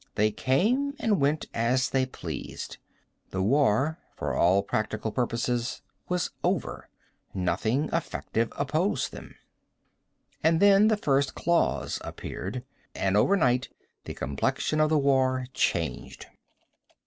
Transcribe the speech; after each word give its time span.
They 0.15 0.31
came 0.31 0.95
and 0.97 1.21
went 1.21 1.45
as 1.53 1.91
they 1.91 2.07
pleased. 2.07 2.79
The 3.29 3.43
war, 3.43 3.99
for 4.15 4.35
all 4.35 4.63
practical 4.63 5.11
purposes, 5.11 5.83
was 6.09 6.31
over. 6.43 6.89
Nothing 7.35 7.87
effective 7.93 8.51
opposed 8.55 9.11
them. 9.11 9.35
And 10.43 10.59
then 10.59 10.87
the 10.87 10.97
first 10.97 11.35
claws 11.35 12.01
appeared. 12.03 12.63
And 12.95 13.15
overnight 13.15 13.69
the 14.05 14.15
complexion 14.15 14.79
of 14.79 14.89
the 14.89 14.97
war 14.97 15.45
changed. 15.53 16.25